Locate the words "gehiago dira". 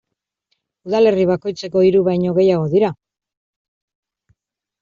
2.39-2.93